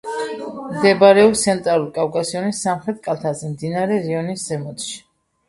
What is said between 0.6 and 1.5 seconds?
მდებარეობს